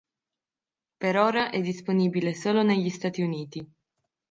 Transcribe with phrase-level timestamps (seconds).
[0.97, 3.63] Per ora è disponibile solo negli Stati Uniti.